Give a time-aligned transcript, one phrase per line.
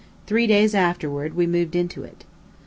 [0.25, 2.25] Three days afterward we moved into it.